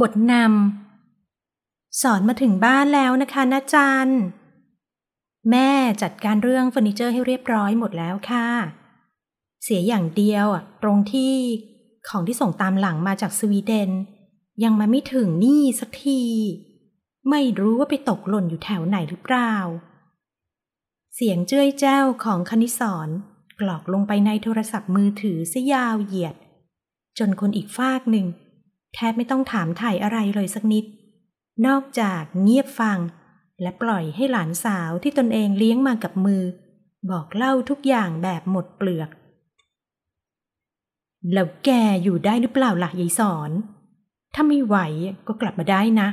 [0.00, 4.08] บทนำสอนมาถึงบ้านแล้วนะคะนาจัน
[5.50, 5.70] แม่
[6.02, 8.48] จัดการเรื่องเฟอร์นิเจอร์ให้เรียบร้อยหมดแล้วค่ะ
[9.64, 11.34] เสียอย่างเดียวอะตรงที่
[12.08, 13.90] ของที่ส่งตามหลังมาจากสวีเดน
[14.64, 16.22] ยังมาไม่ถึงนี่สักที
[17.30, 19.54] ไม่รู้ว่าไปตกหล่นอยู่แถวไหนหรือเปล่า
[21.14, 23.08] เสียงเจ้ยแจ้วของคณิสอน
[23.60, 26.36] กรอกลงไปในโทรศัพท์มือถือซะยาวเหยียด
[27.18, 28.26] จนคนอีกฟากหนึ่ง
[28.94, 30.84] แทบไม่ต้องถามถ่ายอะไรเลยสักนิด
[31.66, 32.98] นอกจากเงียบฟัง
[33.62, 36.42] และปล่อยให้หลานสาวที่ตนเองเลี้ยงมากับมือ
[37.10, 39.10] บอกเล่าทุกอย่างแบบหมดเปลือก
[41.32, 41.70] แล้วแก
[42.02, 43.50] อยู่ได้หรือเปล่าล่ะยายสอน
[44.34, 44.76] ถ้าไม่ไหว
[45.26, 46.08] ก็กลับมาได้นะ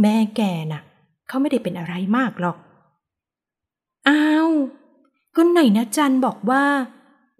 [0.00, 0.40] แม่แก
[0.72, 0.82] น่ะ
[1.28, 2.56] เขาไม่ได้เป็นอะไรมากหรอก
[4.08, 4.50] อ้าว
[5.36, 6.64] ก็ไหนนะจันบอกว่า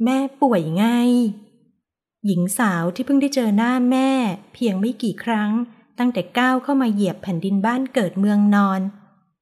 [0.05, 0.87] แม่ป่วยไง
[2.27, 4.11] หญิงสาวที่เพิ่งได้เจอหน้าแม่
[4.55, 5.51] เพียงไม่กี่ครั้ง
[5.99, 8.81] ตั้งแต่ก้าวเข้ามาเหยียบแผ่นดินบ้านเกิดเมืองนอน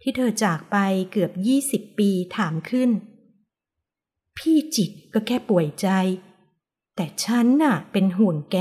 [0.03, 0.77] ที่เธอจากไป
[1.13, 2.91] เกือบยี่สิบปีถามขึ้น
[4.39, 5.89] พี่จิตก็แค่ป่วยใจ
[6.97, 8.59] แต่ฉันน่ะเป็นห่วงแก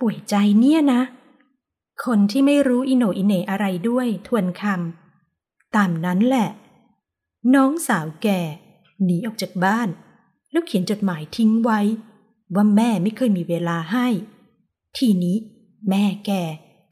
[0.00, 1.02] ป่วยใจเนี่ยนะ
[2.04, 6.48] คนที่ไม่รู้อิโนอิเนอะไรด้วยทวนคำตามนั้นแหละ
[7.54, 8.28] น้องสาวแก
[9.04, 9.88] หนีออกจากบ้าน
[10.50, 11.80] แล้วเขียนจดหมายทิ้งไว้
[12.54, 14.06] ว่าแม่ไม่เคยมีเวลาให้
[14.98, 15.36] ทีนี้
[15.90, 16.30] แม่แก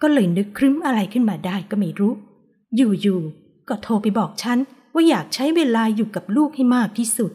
[0.00, 2.12] ก็เลยนึกครึ้มอะไรขึ้นมาได้ก็ไม่รู้
[2.76, 4.58] อยู่ๆก็โทรไปบอกฉัน
[4.94, 7.32] ว่าอยากใช้เวลาอยู่กับลูกให้มากที่สุด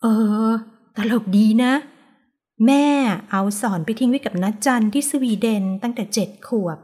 [0.00, 0.06] เอ
[0.48, 0.50] อ
[0.96, 1.72] ตลกดีนะ
[2.66, 2.86] แม่
[3.30, 6.78] เอาสอนไปทิ้งไว้กับนัดจันที่สวีเดนตั้งแต่เจ็ดขวบ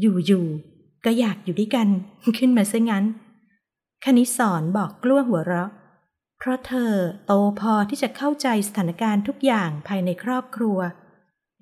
[0.00, 1.88] อยู่ๆก็อยากอยู่ด้วยกัน
[2.38, 3.04] ขึ้นมาซะงั้น
[4.04, 5.70] คณิสอนบอกกลั้วหัวเราะ
[6.44, 6.94] เพราะเธอ
[7.26, 10.78] โตพอที่จะเข้าใจสถานการณ์ทุกอย่างภายในครอบครัว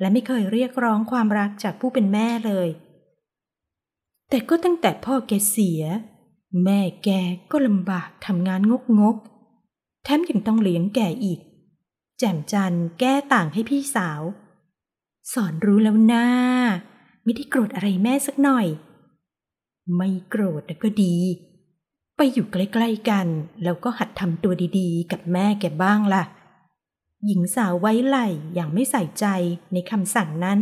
[0.01, 2.69] และไม่เคยเรียกร้องความรักจากผู้เป็นแม่เลย
[4.29, 5.83] แต่ก็ตั้งแต่พ่อแกเสีย
[6.65, 7.11] แม่แก
[7.51, 11.41] ก็ลำบากทำงานงกงกๆแถมยังต้องเลี้ยงแกอีก
[12.19, 14.23] แจ่มจันแก้ต่างให้พี่สาว
[15.33, 16.27] สอนรู้แล้วนะ
[17.25, 18.67] ไม่ได้โกรธอะไรแม่สักหน่อย
[19.97, 21.17] ไม่โกรธก็ดี
[22.17, 23.27] ไปอยู่ใกล้ๆกัน
[23.63, 26.25] แล้วก็หัดทำตัวดีๆ กับแม่แกบ้างล่ะ
[27.27, 28.19] หญิงสาวไว้ไหล
[28.55, 29.27] อย่างไม่ใส่ใจ
[29.73, 30.59] ในคำสั่งนั้น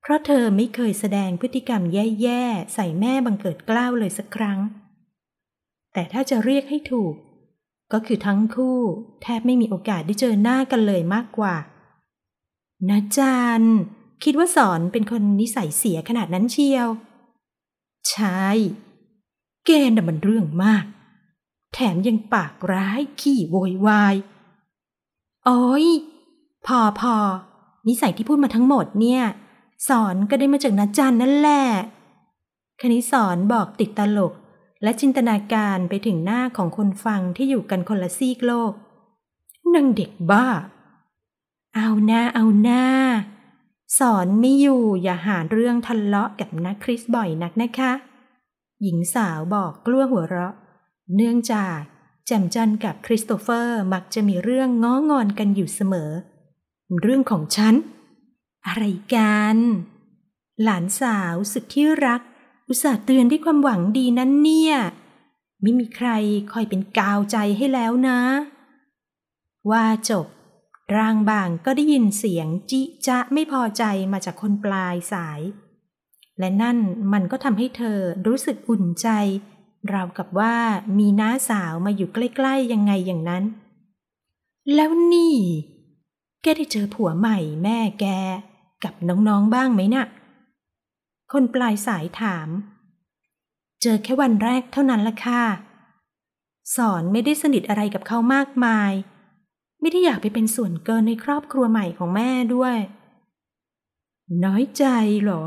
[0.00, 4.58] เพราะเธอไม่เคยแสดงพฤติกรรมแย่ๆ ใส่แม่บังเกิดกล้าวเลยสักครั้ง
[5.92, 7.14] แต่ถ้าจะเรียกให้ถูก
[7.92, 8.78] ก็คือทั้งคู่
[9.22, 11.54] แทบไม่มีโอกาสได้เจอหน้ากันเลยมากกว่า
[12.88, 13.62] นะจัน
[14.24, 16.88] คิดว่าสอนเป็นคนนิสัยเสียขนาดนั้นเชียว
[18.10, 18.44] ใช่
[19.68, 20.84] แกน่ะมันเรื่องมาก
[21.74, 24.14] แถมยังปากร้ายขี้โวยวาย
[25.44, 25.86] โอ้ย
[26.66, 27.16] พอพอ
[27.88, 29.22] นิสัยที่พูดมาทั้งหมดเนี่ย
[29.88, 31.64] สอนก็ได้มาจากนาจันนั่นแหละ
[32.80, 34.32] คณิสอนบอกติดตลก
[34.82, 38.72] และจินตนาการไปถึงหน้าของคนฟังที่อยู่กันคนละซีกโลก
[39.74, 40.46] นางเด็กบ้า
[41.76, 42.84] เอาหน้าเอาหน้า
[43.98, 47.92] สอนไม่อยู่อย่าหาเรื่องทะเลาะกับนักคริสบ่อยนักนะคะ
[48.82, 50.54] หญิงสาวบอกกลัวหัวเราะ
[51.16, 51.80] เนื่องจาก
[52.26, 56.10] แจมจันกับคริสโตเฟอร์มักจะมีเรื่องง้องอนกันอยู่เสมอ
[57.02, 57.74] เรื่องของฉัน
[58.66, 58.84] อะไร
[59.14, 59.56] กัน
[60.62, 62.20] หลานสาวสุดที่รัก
[62.68, 64.74] อุตส่าห์เตือนด้วยความหวังดีนั้นเนี่ย
[65.62, 66.08] ไม่มีใคร
[66.52, 68.20] คอยเป็นกาวใจให้แล้วนะ
[69.70, 70.26] ว่าจบ
[70.96, 75.40] ร่างบางก็ได้ยินเสียงจิจะไม่พอใจมาจากคนปลายสาย
[76.38, 76.78] และนั่น
[77.12, 79.08] มันก็ทำให้เธอรู้สึกอุ่นใจ
[79.92, 80.54] ราวกับว่า
[80.98, 83.44] มีน้าสาวมาอยู่ใกล้ๆยังไงอย่างนั้น
[84.74, 85.36] แล้วนี่
[86.42, 88.06] แกได้เจอผัวใหม่แม่แก
[88.84, 90.06] กับน้องๆบ้างไหมนะ่ะ
[91.32, 92.48] คนปลายสายถาม
[93.82, 95.42] เจอแค่วันแรกเท่านั้นละค่ะ
[96.76, 98.92] สอนไม่ได้สนิทอะไรกับเขามากมาย
[99.80, 102.76] ไม่ได้อยากไปเป็นส่วนเกินในครอบครัวใหม่ของแม่ด้วย
[104.44, 104.84] น้อยใจ
[105.22, 105.42] เหรอ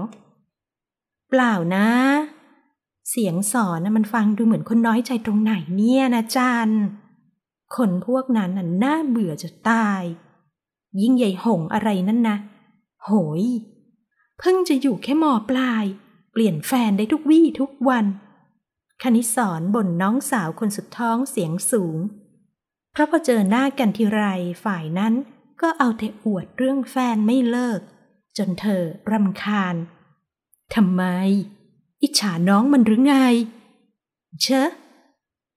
[1.31, 1.87] เปล่านะ
[3.09, 6.69] เสียงสอนนะมันฟังดูเหมือนคนน้อยใจตรงไหนเนี่ยนะจัน
[7.75, 10.01] คนพวกนั้นน่ะน่าเบื่อจะตาย
[11.01, 12.37] ยิ่งใหญ่หงอะไรนั่นนะ
[13.03, 13.11] โห
[13.41, 13.43] ย
[14.39, 15.85] เพิ่งจะอยู่แค่มอปลาย
[16.31, 18.05] เปลี่ยนแฟนได้ทุกวี่ทุกวัน
[19.01, 21.97] คณิสอนบ่นน้องสาวคนสุดท้องเสียงสูง
[22.91, 24.21] เพราะพอเจอหน้ากันทีไร
[24.63, 25.13] ฝ่ายนั้น
[25.61, 27.81] ก็เอาแต่อวดเรื่องแฟนไม่เลิก
[28.37, 29.75] จนเธอรำคาญ
[30.75, 31.03] ทำไม
[32.01, 33.15] อิจฉาน้องมันหรือไง
[34.41, 34.69] เชอะ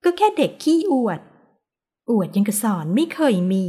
[0.04, 1.20] ก็แค่เด็กขี้อวด
[2.10, 3.66] อวดยังกระสอนไม่เคยมี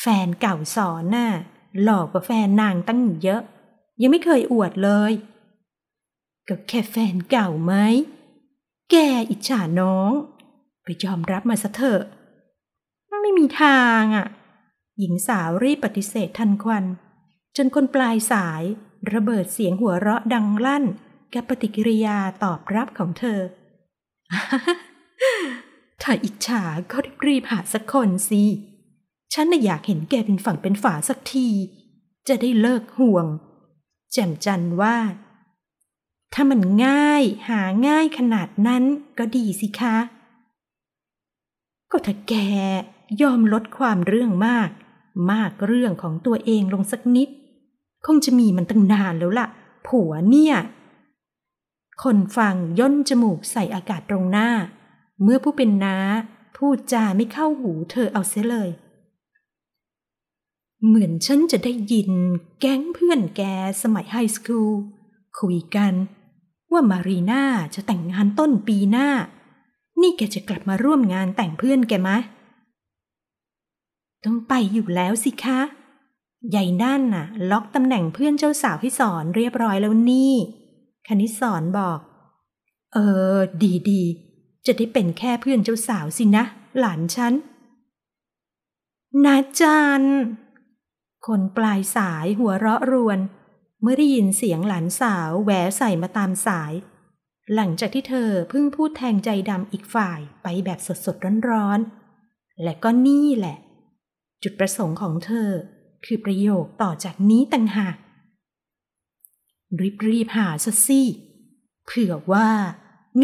[0.00, 1.30] แฟนเก่าสอนน่ะ
[1.82, 3.42] หลอกกว่าแฟนนางตั้งเยอะ
[4.00, 5.12] ยังไม่เคยอวดเลย
[6.48, 7.74] ก็แค่แฟนเก่าไหม
[8.90, 8.96] แก
[9.30, 10.10] อิจฉาน้อง
[10.82, 12.02] ไปยอมรับมาซะเถอะ
[13.22, 14.26] ไม่มีทางอะ
[14.98, 16.84] หญิงสาวรีบปฏิเสธทันควัน
[17.56, 18.62] จนคนปลายสาย
[19.12, 20.84] ระเบิดเสียงหัวเราะดังลั่น
[21.34, 23.40] กับปฏิกิริยาตอบรับของเธอ
[26.02, 28.42] ถ้าอิจฉาก็รีบหาสักคนสิ
[29.32, 31.48] ฉันน่ะอยากเห็นแกเป็นฝั่งเป็นฝาสักที
[32.28, 33.26] จะได้เลิกห่วง
[34.12, 34.96] แจ่มจันว่า
[36.34, 38.82] ถ้ามันง่ายหาง่ายขนาดนั้น
[39.18, 39.96] ก็ดีสิคะ
[41.90, 42.34] ก็ถ้าแก
[43.22, 44.70] ยอมลดความเรื่องมาก
[45.32, 47.28] มากเรื่องของตัวเองลงสักนิด
[48.06, 49.48] คงจะมีมันตั้งนานแล้วล่ะ
[49.86, 50.56] ผัวเนี่ย
[52.02, 54.48] คนฟังย่นจมูกใส่อากาศตรงหน้า
[55.22, 55.96] เมื่อผู้เป็นน้า
[56.56, 58.70] พูดจาไม่เข้าหูเธอเอาเสียเลย
[60.86, 62.10] เหมือนฉันจะได้ยิน
[62.60, 63.42] แก๊งเพื่อนแก
[63.82, 64.72] สมัยไฮสคูล
[65.38, 65.92] คุยกัน
[66.72, 67.42] ว่ามารีน่า
[67.74, 69.08] จะแต่งงานต้นปีหน้า
[70.00, 72.18] นี่แกจะกลับมาร่วมงานแต่งเพื่อนแกมะ
[74.24, 75.60] ต้องไปอยู่แล้วสิคะ
[76.50, 80.34] ใหญ่นั่นน่ะ ล็อกตำแหน่งเพื่อนเจ้าสาวให้สอนเรียบร้อยแล้วนี่
[81.06, 81.98] คณิสอนบอก
[82.92, 82.98] เอ
[83.34, 84.02] อ ดีดี
[84.66, 86.44] จะได้เป็นแค่เพื่อนเจ้าสาวสินะ
[86.78, 87.34] หลานฉัน
[89.24, 90.02] นาจัน
[91.26, 93.18] คนปลายสายหัวเราะรวน
[93.82, 96.72] เมื่อได้ยินเสียงหลานสาวแหวใส่มาตามสาย
[97.54, 103.56] หลังจากที่เธอเพิ่งพูดแทงใจดำอีกฝ่ายไปแบบสดๆร้อนๆ และก็นี่แหละ
[104.42, 105.50] จุดประสงค์ของเธอ
[106.04, 107.96] คือประโยคต่อจากนี้ต่างหาก
[110.08, 111.02] รีบๆหาซะสิ
[111.86, 112.48] เผื่อว่า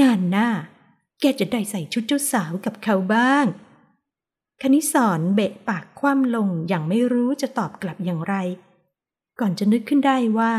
[0.00, 0.48] งานหน้า
[1.20, 3.46] แกจะได้ใส่ชุดเจ้าสาวกับเขาบ้าง
[4.62, 8.34] คณิสอนเบะปากคว่ำลงอย่างไม่รู้จะตอบกลับอย่างไร
[9.40, 10.52] ก่อนจะนึกขึ้นได้ว่า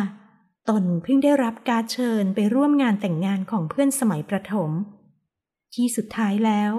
[0.70, 4.72] ตนเพิ่งได้รับการเชิญไปร่วมงานแต่งงานของเพื่อนสมัยประถม
[5.74, 6.74] ที่สุดท้ายแล้ว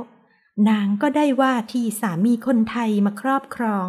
[0.68, 3.86] นางก็ได้ว่าที่สามีคนไทยมาครอบครอง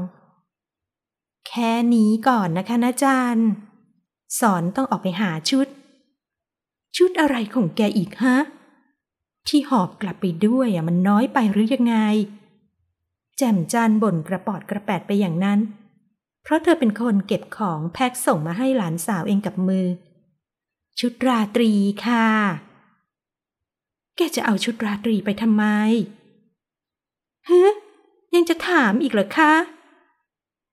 [1.47, 3.49] แค่นี้ก่อนนะคะนะจารย์
[4.39, 5.67] สอนต้องออกไปหาชุด
[6.97, 8.37] ชุดอะไรของแกอีกฮะ
[9.47, 11.95] ที่หอบกลับไปด้วยอะมันน้อยไปหรือยังไง
[13.37, 15.59] แจ่มจันบ่นกระปอดกระแปดไปอย่างนั้น
[16.43, 19.87] เพราะเธอเป็นคนเก็บของแพ็คส่งมาให้หลานสาวเองกับมือ
[20.99, 21.71] ชุดราตรี
[22.05, 22.27] ค่ะ
[24.15, 25.65] แกจะเอาชุดราตรีไปทำไม
[27.49, 27.73] ฮะ
[28.35, 29.53] ยังจะถามอีกเหรอคะ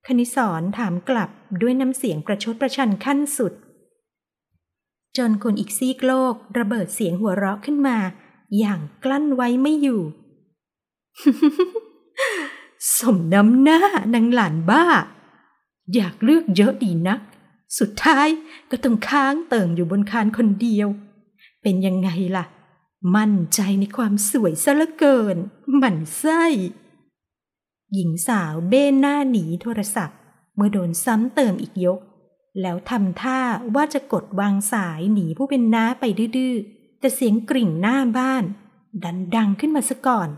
[0.07, 1.29] คณิสอนถามกลับ
[1.61, 3.53] ด้วยน้ำเสียงประชดประชันขั้นสุด
[5.17, 7.97] จนคนอีกซีกโลกระเบิดเสียงหัวเราะขึ้นมา
[8.59, 10.01] อย่างกลั้นไว้ไม่อยู่
[12.97, 13.79] สมน้ำหน้า
[14.13, 14.85] นางหลานบ้า
[15.95, 17.19] อยากเลือกเยอะดีนัก
[17.79, 18.27] สุดท้าย
[18.71, 20.87] ก็ต้องค้างเติ่งอยู่บนคานคนเดียว
[21.61, 22.45] เป็นยังไงล่ะ
[23.15, 25.37] มั่นใจในความสวยซะเหลือเกิน
[25.77, 26.43] หมั่นไส้
[27.93, 30.17] หญิงสาวเบ้หน้าหนีโทรศัพท์
[30.55, 31.99] เมื่อโดนซ้ำเติมอีกยก
[32.61, 33.39] แล้วทำท่า
[33.75, 36.03] ว่าจะกดวางสายหนีผู้เป็นน้าไป
[36.37, 36.55] ดื้อ
[36.99, 38.43] แต่เสียงกริ่งหน้าบ้าน
[39.03, 40.29] ดันดังขึ้นมาซะก่อน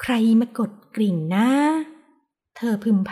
[0.00, 1.48] ใครมากดกริ่งนะ
[2.56, 3.10] เธอพึมพ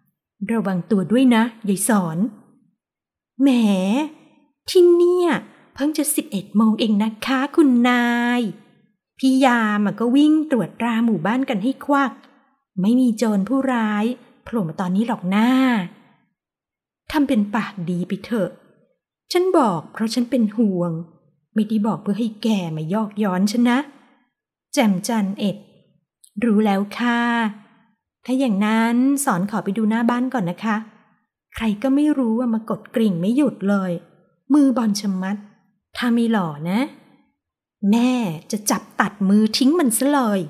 [0.00, 2.18] ำระวังตัวด้วยนะยายสอน
[3.40, 3.48] แหม
[4.68, 5.28] ที่เนี่ย
[5.74, 8.06] เพิ่งจะสิบเอ็ดโมงเองนะคะคุณนา
[8.38, 8.40] ย
[9.18, 12.12] พี่ยามก็วิ่งตรวจตราหมู่บ้านกันให้ควัก
[12.80, 14.04] ไม่มีโจรผู้ร้าย
[14.44, 15.50] โผล่มาตอนนี้หรอกหน้า
[17.10, 18.50] ทำเป็นปากดีไปเถอะ
[19.32, 20.92] ฉันบอกเพราะฉันเป็นห่วง
[21.54, 23.78] ไม่ได้บอกเพื่อให้แกมายอกย้อนฉันนะ
[24.72, 25.56] แจมจันเอ็ด
[26.44, 27.20] รู้แล้วค่ะ
[28.24, 30.76] ถ้าอย่างนั้นสอนขอไปดูหน้าบ้านก่อนนะคะ
[31.54, 33.92] ใครก็ไม่รู้ว่ามากดกริ่งไม่หยุดเลย
[34.54, 35.36] มือบอลชมัด
[35.96, 36.80] ถ้าไม่หล่อนะ
[37.90, 38.12] แม่
[38.50, 40.40] จะจับตัดมือทิ้งมันซะเลย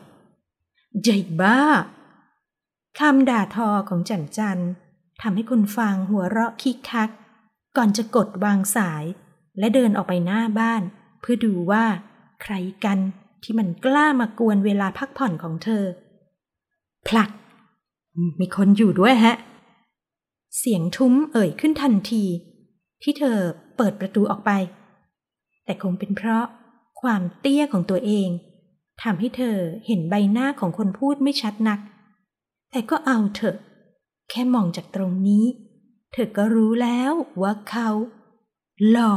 [1.02, 1.60] ใหญ่บ้า
[2.98, 4.58] คำด่าทอของจันจัน
[5.22, 7.10] ทำให้คนฟังหัวเราะคิกคัก
[7.76, 9.04] ก่อนจะกดวางสาย
[9.58, 10.82] และเดินออกไปหน้าบ้าน
[11.20, 11.84] เพื่อดูว่า
[12.42, 12.98] ใครกัน
[13.42, 15.84] ที่มันกล้ามากวนเวลาพักผ่อนของเธอ
[17.06, 17.30] พลัก
[18.40, 19.34] มีคนอยู่ด้วยฮะ
[20.58, 22.24] เสียงทุ้มเอ่ยขึ้นทันที
[23.02, 23.38] ที่เธอ
[23.76, 24.50] เปิดประตูออกไป
[25.64, 26.44] แต่คงเป็นเพราะ
[27.02, 28.28] ความเตี้ยของตัวเอง
[29.02, 29.56] ทำให้เธอ
[29.86, 31.80] เห็นใบหน้าของคนพูดไม่ชัดนัก
[32.72, 33.56] แต่ก็เอาเถอะ
[34.30, 35.44] แค่มองจากตรงนี้
[36.12, 37.12] เธอก็รู้แล้ว
[37.42, 37.88] ว่าเขา
[38.90, 39.16] หล่อ